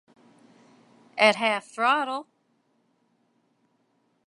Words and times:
At 1.15 1.35
half 1.35 1.63
throttle. 1.67 2.25